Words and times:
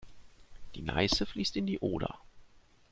Die 0.73 0.81
Neiße 0.81 1.27
fließt 1.27 1.57
in 1.57 1.67
die 1.67 1.77
Oder. 1.77 2.17